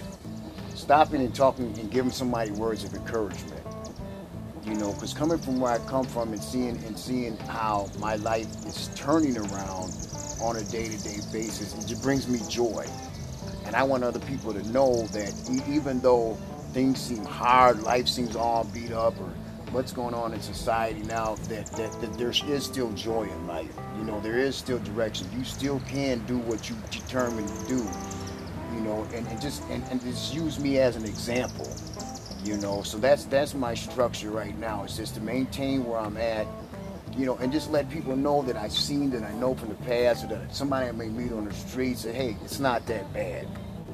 [0.75, 3.63] stopping and talking and giving somebody words of encouragement.
[4.63, 8.15] You know, because coming from where I come from and seeing and seeing how my
[8.17, 9.89] life is turning around
[10.41, 12.85] on a day-to-day basis, it just brings me joy.
[13.65, 15.33] And I want other people to know that
[15.67, 16.37] even though
[16.71, 19.31] things seem hard, life seems all beat up, or
[19.71, 23.73] what's going on in society now, that, that, that there is still joy in life.
[23.97, 25.27] You know, there is still direction.
[25.37, 27.87] You still can do what you determined to do.
[28.73, 31.67] You know, and, and just and, and just use me as an example.
[32.43, 34.83] You know, so that's that's my structure right now.
[34.83, 36.47] It's just to maintain where I'm at
[37.17, 39.75] you know, and just let people know that I've seen that I know from the
[39.75, 43.11] past, or that somebody I may meet on the street say, hey, it's not that
[43.13, 43.45] bad.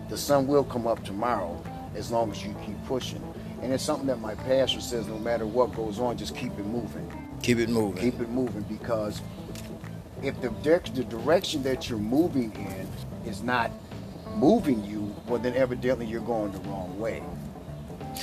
[0.09, 1.59] The sun will come up tomorrow
[1.95, 3.23] as long as you keep pushing.
[3.61, 6.65] And it's something that my pastor says no matter what goes on, just keep it
[6.65, 7.11] moving.
[7.41, 8.01] Keep it moving.
[8.01, 9.21] Keep it moving because
[10.21, 10.49] if the,
[10.93, 12.87] the direction that you're moving in
[13.29, 13.71] is not
[14.35, 17.23] moving you, well, then evidently you're going the wrong way.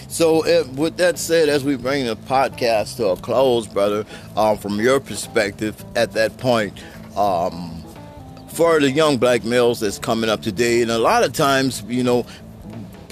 [0.09, 4.57] So, uh, with that said, as we bring the podcast to a close, brother, um,
[4.57, 6.83] from your perspective at that point,
[7.16, 7.83] um,
[8.49, 12.03] for the young black males that's coming up today, and a lot of times, you
[12.03, 12.27] know,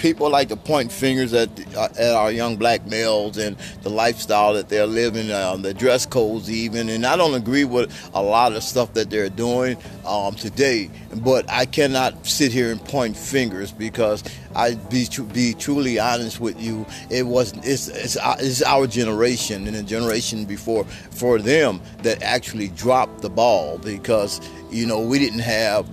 [0.01, 4.53] people like to point fingers at uh, at our young black males and the lifestyle
[4.55, 6.89] that they're living, uh, the dress codes even.
[6.89, 10.89] And I don't agree with a lot of stuff that they're doing um, today.
[11.17, 14.23] But I cannot sit here and point fingers because
[14.55, 16.85] I be tru- be truly honest with you.
[17.11, 22.23] It was it's it's our, it's our generation and the generation before for them that
[22.23, 25.87] actually dropped the ball because you know we didn't have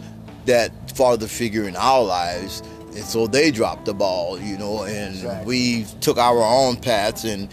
[0.46, 2.62] that father figure in our lives
[2.98, 5.46] and so they dropped the ball, you know, and Exactly.
[5.46, 7.22] we took our own paths.
[7.22, 7.48] And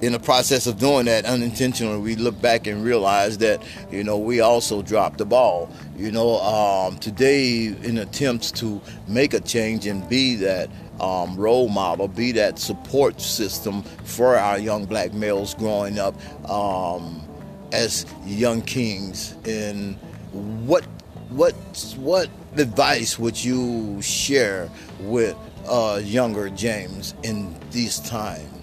[0.00, 4.16] in the process of doing that, unintentionally, we look back and realize that, you know,
[4.16, 5.68] we also dropped the ball.
[5.96, 10.70] You know, um, today, in attempts to make a change and be that
[11.00, 16.14] um, role model, be that support system for our young black males growing up
[16.48, 17.26] um,
[17.72, 19.96] as young kings, and
[20.32, 20.84] what
[21.30, 21.54] what
[21.98, 25.36] what advice would you share with
[25.68, 28.56] uh, younger James in these times?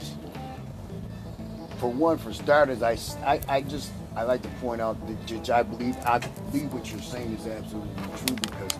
[1.83, 5.63] for one, for starters, I, I, I just I like to point out that I
[5.63, 7.93] believe I believe what you're saying is absolutely
[8.25, 8.79] true because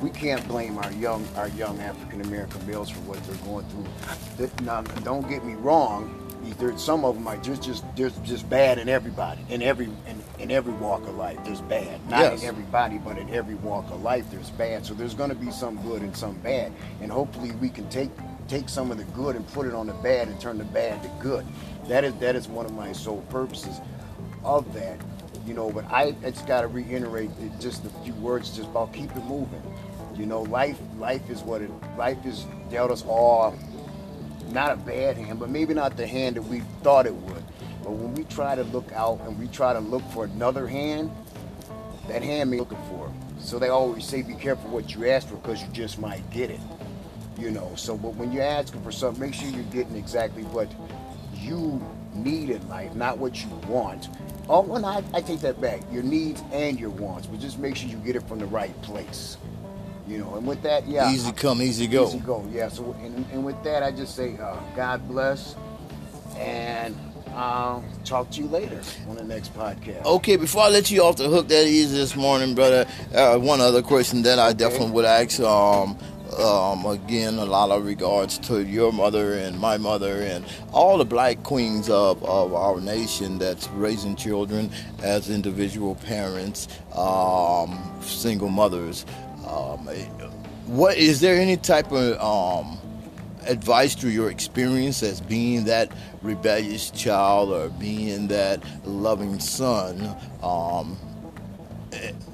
[0.00, 4.50] we can't blame our young our young African American males for what they're going through.
[4.64, 6.27] Now, don't get me wrong.
[6.54, 10.22] There, some of them are just just there's just bad in everybody in every in,
[10.38, 11.38] in every walk of life.
[11.44, 12.42] There's bad, not Yes.
[12.42, 14.24] in everybody, but in every walk of life.
[14.30, 14.84] There's bad.
[14.86, 18.10] So there's going to be some good and some bad, and hopefully we can take
[18.48, 21.02] take some of the good and put it on the bad and turn the bad
[21.02, 21.44] to good.
[21.86, 23.80] That is that is one of my sole purposes
[24.44, 24.98] of that.
[25.46, 28.92] You know, but I just got to reiterate it- just a few words just about
[28.92, 29.62] keep it moving.
[30.14, 33.54] You know, life life is what it life is dealt us all
[34.48, 37.42] not a bad hand, but maybe not the hand that we thought it would.
[37.82, 41.10] But when we try to look out and we try to look for another hand,
[42.08, 43.12] that hand may be looking for.
[43.38, 46.50] So they always say, be careful what you ask for because you just might get
[46.50, 46.60] it.
[47.38, 50.68] You know, so but when you're asking for something, make sure you're getting exactly what
[51.34, 51.80] you
[52.14, 54.08] need in life, not what you want.
[54.48, 55.80] Oh, well, I, I take that back.
[55.92, 58.80] Your needs and your wants, but just make sure you get it from the right
[58.82, 59.36] place.
[60.08, 61.12] You know, and with that, yeah.
[61.12, 62.08] Easy come, easy go.
[62.08, 62.68] Easy go, yeah.
[62.68, 65.54] So, and, and with that, I just say, uh, God bless,
[66.36, 66.96] and
[67.34, 70.04] um, talk to you later on the next podcast.
[70.04, 73.60] Okay, before I let you off the hook that easy this morning, brother, uh, one
[73.60, 75.38] other question that I definitely would ask.
[75.40, 75.98] Um,
[76.38, 81.04] um, again, a lot of regards to your mother and my mother and all the
[81.04, 84.70] black queens of, of our nation that's raising children
[85.02, 89.06] as individual parents, um, single mothers.
[89.48, 89.86] Um,
[90.66, 92.78] what is there any type of um,
[93.46, 95.90] advice through your experience as being that
[96.22, 100.14] rebellious child or being that loving son?
[100.42, 100.98] Um,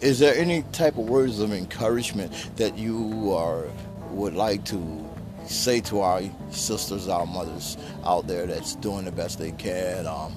[0.01, 3.67] is there any type of words of encouragement that you are
[4.11, 5.11] would like to
[5.47, 10.35] say to our sisters our mothers out there that's doing the best they can um,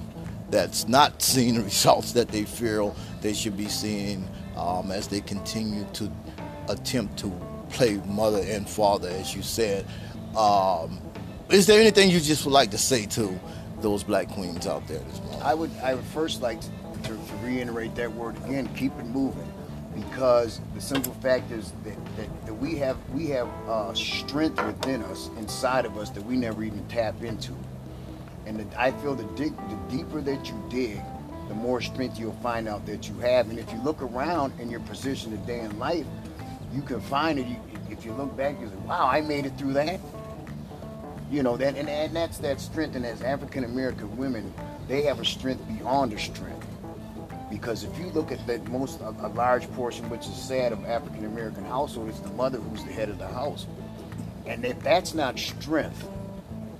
[0.50, 5.20] that's not seeing the results that they feel they should be seeing um, as they
[5.20, 6.10] continue to
[6.68, 7.32] attempt to
[7.70, 9.86] play mother and father as you said
[10.36, 11.00] um,
[11.50, 13.38] is there anything you just would like to say to
[13.80, 15.42] those black queens out there this morning?
[15.42, 16.68] I would I would first like to,
[17.04, 19.50] to, reiterate that word again, keep it moving.
[19.94, 25.02] Because the simple fact is that, that, that we have we have uh, strength within
[25.04, 27.54] us, inside of us that we never even tap into.
[28.46, 31.00] And the, I feel the, dig, the deeper that you dig,
[31.48, 33.50] the more strength you'll find out that you have.
[33.50, 36.06] And if you look around in your position today in life,
[36.72, 37.46] you can find it.
[37.46, 37.56] You,
[37.90, 40.00] if you look back, you say, "Wow, I made it through that."
[41.30, 42.96] You know that, and, and that's that strength.
[42.96, 44.52] And as African American women,
[44.86, 46.66] they have a strength beyond a strength.
[47.50, 50.84] Because if you look at that most a, a large portion, which is sad, of
[50.84, 53.66] African American household, it's the mother who's the head of the house.
[54.46, 56.08] And if that's not strength,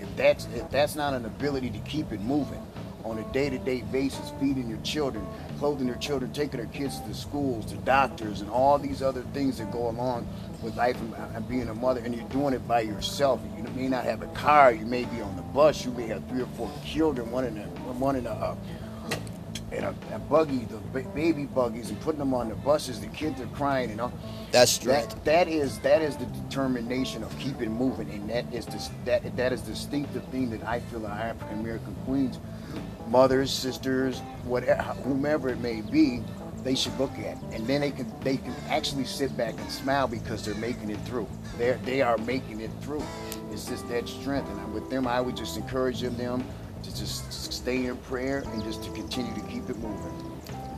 [0.00, 2.64] if that's if that's not an ability to keep it moving
[3.04, 5.26] on a day-to-day basis, feeding your children,
[5.58, 9.58] clothing their children, taking their kids to schools, to doctors, and all these other things
[9.58, 10.26] that go along
[10.62, 13.40] with life and, and being a mother, and you're doing it by yourself.
[13.56, 16.26] You may not have a car, you may be on the bus, you may have
[16.28, 17.62] three or four children, one in a
[17.94, 18.56] one in a uh,
[19.70, 23.00] in a, a buggy, the ba- baby buggies, and putting them on the buses.
[23.00, 24.12] The kids are crying, you know.
[24.50, 24.78] That's.
[24.78, 29.36] That that is that is the determination of keeping moving, and that is this that
[29.36, 32.38] that is the distinctive thing that I feel our African American queens,
[33.10, 36.22] mothers, sisters, whatever, whomever it may be,
[36.64, 40.08] they should look at, and then they can they can actually sit back and smile
[40.08, 41.28] because they're making it through.
[41.56, 43.04] They they are making it through.
[43.52, 46.44] It's just that strength, and with them, I would just encourage them them
[46.82, 50.32] to just stay in prayer and just to continue to keep it moving.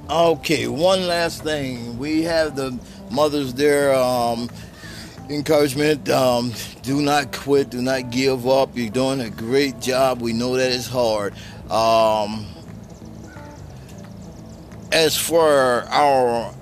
[0.08, 1.98] Okay, one last thing.
[1.98, 2.78] We have the
[3.10, 3.94] mothers there.
[3.94, 4.50] Um,
[5.30, 6.08] encouragement.
[6.08, 7.70] Um, do not quit.
[7.70, 8.76] Do not give up.
[8.76, 10.20] You're doing a great job.
[10.20, 11.34] We know that it's hard.
[11.70, 12.46] Um,
[14.92, 16.52] as for our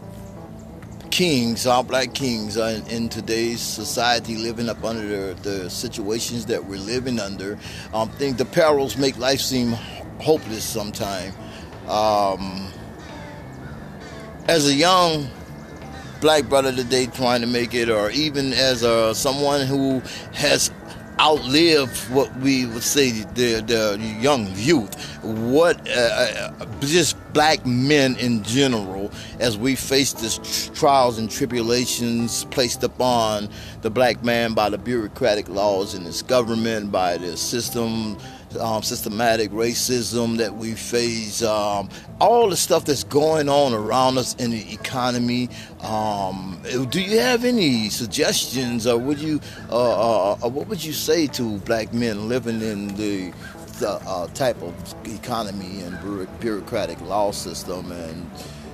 [1.11, 6.65] kings, our black kings in, in today's society, living up under the, the situations that
[6.65, 7.59] we're living under,
[7.95, 9.73] um, think the perils make life seem
[10.21, 11.35] hopeless sometimes.
[11.89, 12.71] Um,
[14.47, 15.29] as a young
[16.21, 20.01] black brother today trying to make it, or even as a, someone who
[20.35, 20.71] has
[21.21, 28.17] outlived what we would say the, the young youth, what uh, uh, just black men
[28.17, 29.11] in general,
[29.41, 33.49] as we face this trials and tribulations placed upon
[33.83, 38.17] the black man by the bureaucratic laws in this government, by the system
[38.61, 41.89] um, systematic racism that we face, um,
[42.21, 45.49] all the stuff that's going on around us in the economy.
[45.81, 49.41] Um, do you have any suggestions, or would you,
[49.71, 53.33] uh, uh, uh, what would you say to black men living in the
[53.85, 54.75] uh, type of
[55.07, 55.99] economy and
[56.41, 58.29] bureaucratic law system and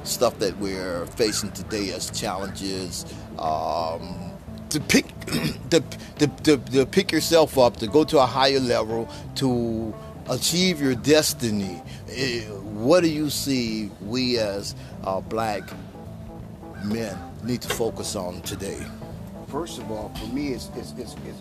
[0.04, 3.04] stuff that we're facing today as challenges.
[3.38, 4.33] Um,
[4.74, 5.06] to pick
[5.70, 5.82] to,
[6.18, 9.94] to, to, to, pick yourself up, to go to a higher level, to
[10.28, 11.80] achieve your destiny.
[12.10, 15.62] Eh, what do you see we as uh, black
[16.84, 18.84] men need to focus on today?
[19.46, 21.40] First of all, for me, it's, it's, it's, it's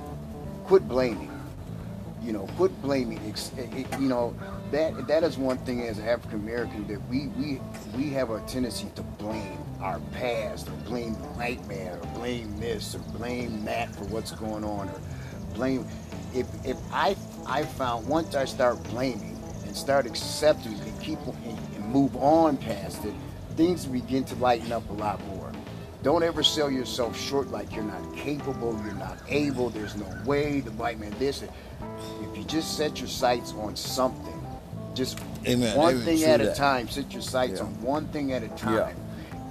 [0.66, 1.32] quit blaming.
[2.22, 3.20] You know, quit blaming.
[3.28, 4.36] It's, it, you know,
[4.72, 7.60] that that is one thing as African American that we we
[7.98, 12.58] we have a tendency to blame our past or blame the white man or blame
[12.60, 15.00] this or blame that for what's going on or
[15.54, 15.86] blame
[16.34, 17.16] if if I
[17.46, 22.58] I found once I start blaming and start accepting and keep and, and move on
[22.58, 23.14] past it,
[23.56, 25.52] things begin to lighten up a lot more.
[26.02, 30.60] Don't ever sell yourself short like you're not capable, you're not able, there's no way,
[30.60, 31.44] the white man this.
[31.44, 34.46] If you just set your sights on something,
[34.94, 35.78] just Amen.
[35.78, 36.06] one Amen.
[36.06, 36.54] thing at that.
[36.54, 37.66] a time, set your sights yeah.
[37.66, 38.74] on one thing at a time.
[38.74, 39.03] Yeah.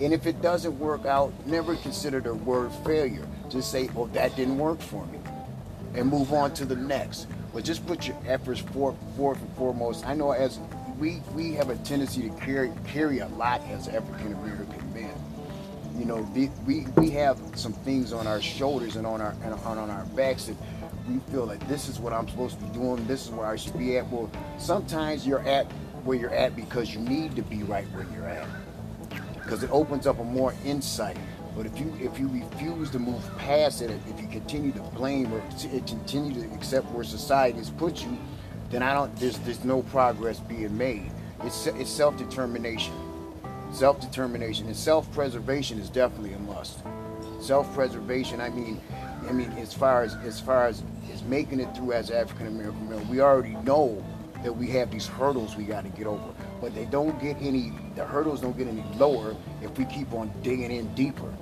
[0.02, 3.26] And if it doesn't work out, never consider the word failure.
[3.48, 5.20] Just say, oh, that didn't work for me.
[5.94, 7.28] And move on to the next.
[7.54, 10.04] But just put your efforts forth, forth and foremost.
[10.06, 10.58] I know as
[10.98, 15.14] we we have a tendency to carry carry a lot as African American men.
[15.98, 16.16] you know,
[16.66, 20.04] we, we have some things on our shoulders and on our and on, on our
[20.16, 20.56] backs that
[21.08, 23.06] we feel like this is what I'm supposed to be doing.
[23.06, 24.08] This is where I should be at.
[24.10, 25.66] Well, sometimes you're at
[26.04, 28.48] where you're at because you need to be right where you're at
[29.42, 31.16] because it opens up a more insight.
[31.56, 35.32] But if you if you refuse to move past it, if you continue to blame
[35.32, 38.16] or continue to accept where society has put you,
[38.70, 39.14] then I don't.
[39.16, 41.10] There's there's no progress being made.
[41.44, 42.94] It's it's self determination
[43.72, 46.80] self-determination and self-preservation is definitely a must
[47.40, 48.80] self-preservation i mean
[49.28, 50.82] i mean as far as as far as
[51.12, 54.04] is making it through as african american men we already know
[54.42, 56.22] that we have these hurdles we got to get over
[56.62, 60.32] but they don't get any the hurdles don't get any lower if we keep on
[60.42, 61.34] digging in deeper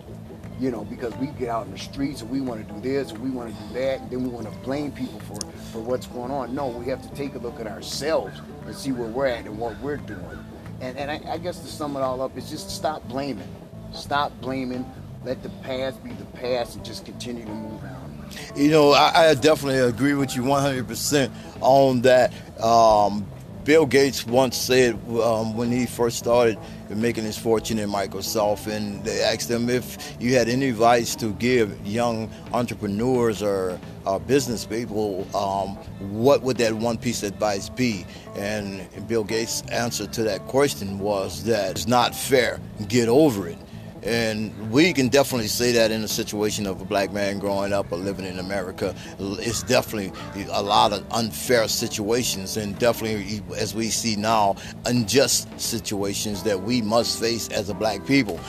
[0.59, 3.13] you know because we get out in the streets and we want to do this
[3.13, 5.41] and we want to do that and then we want to blame people for
[5.73, 8.91] for what's going on no we have to take a look at ourselves and see
[8.91, 10.45] where we're at and what we're doing
[10.81, 13.49] and, and I, I guess to sum it all up is just stop blaming.
[13.93, 14.91] Stop blaming.
[15.25, 18.29] Let the past be the past and just continue to move on.
[18.57, 22.33] You know, I, I definitely agree with you 100% on that.
[22.63, 23.27] Um,
[23.65, 26.59] Bill Gates once said um, when he first started
[26.89, 31.33] making his fortune in Microsoft, and they asked him if you had any advice to
[31.35, 35.77] give young entrepreneurs or uh, business people, um,
[36.11, 38.07] what would that one piece of advice be?
[38.35, 42.61] And Bill Gates' answer to that question was that it's not fair.
[42.89, 43.59] Get over it.
[44.03, 47.93] And we can definitely say that in the situation of a black man growing up
[47.93, 48.95] or living in America.
[49.19, 50.13] It's definitely
[50.51, 56.81] a lot of unfair situations, and definitely, as we see now, unjust situations that we
[56.81, 58.41] must face as a black people.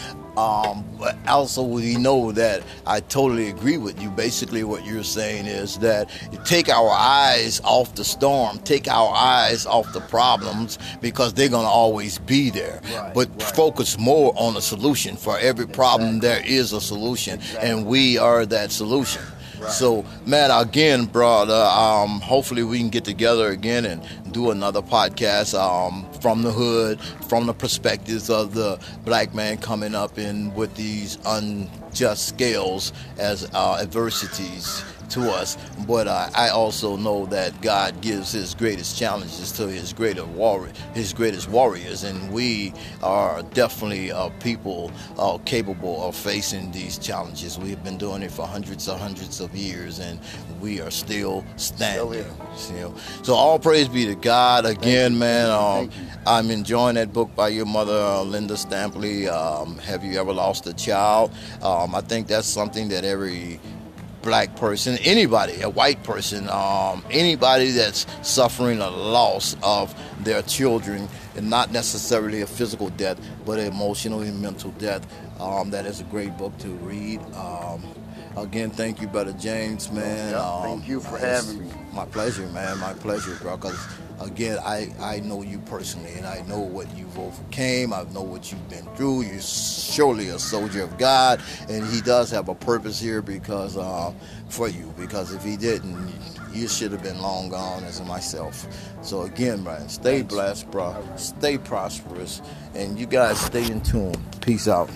[0.41, 4.09] Um, but also, we know that I totally agree with you.
[4.09, 6.09] Basically, what you're saying is that
[6.45, 11.65] take our eyes off the storm, take our eyes off the problems because they're going
[11.65, 12.81] to always be there.
[12.93, 13.41] Right, but right.
[13.55, 15.15] focus more on the solution.
[15.15, 16.51] For every problem, exactly.
[16.51, 17.69] there is a solution, exactly.
[17.69, 19.21] and we are that solution.
[19.70, 25.57] So, Matt, again, brother, um, hopefully we can get together again and do another podcast
[25.59, 26.99] um, from the hood,
[27.30, 33.49] from the perspectives of the black man coming up in with these unjust scales as
[33.53, 35.57] uh, adversities to us.
[35.88, 40.74] But uh, I also know that God gives His greatest challenges to His greater warrior,
[40.93, 47.57] His greatest warriors, and we are definitely a people uh, capable of facing these challenges.
[47.57, 50.20] We've been doing it for hundreds and hundreds of years, and
[50.59, 52.26] we are still standing.
[52.55, 55.49] Still so all praise be to God again, man.
[55.49, 55.89] Um,
[56.26, 59.28] I'm enjoying that book by your mother, uh, Linda Stampley.
[59.28, 61.32] Um, Have you ever lost a child?
[61.62, 63.59] Um, I think that's something that every
[64.22, 69.93] black person, anybody, a white person, um, anybody that's suffering a loss of
[70.24, 75.05] their children, and not necessarily a physical death, but an emotional and mental death.
[75.39, 77.19] Um, that is a great book to read.
[77.36, 77.84] Um,
[78.38, 80.32] again, thank you, Brother James, man.
[80.32, 81.72] Yeah, thank you for having me.
[81.93, 82.78] My pleasure, man.
[82.80, 83.57] My pleasure, bro.
[83.57, 83.80] Because
[84.26, 87.93] again, I, I know you personally, and I know what you've overcame.
[87.93, 89.24] I know what you've been through.
[89.24, 94.13] You're surely a soldier of God, and He does have a purpose here because uh,
[94.49, 94.93] for you.
[94.97, 96.13] Because if He didn't,
[96.53, 98.67] you should have been long gone as myself.
[99.01, 100.95] So again, Brian, stay blessed, bro.
[101.15, 102.41] Stay prosperous,
[102.76, 104.15] and you guys stay in tune.
[104.41, 104.89] Peace out.